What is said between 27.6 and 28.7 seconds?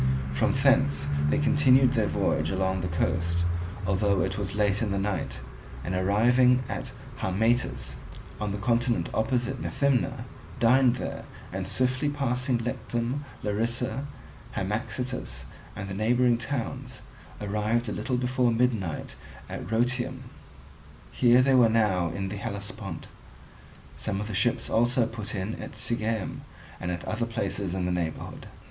in the neighbourhood.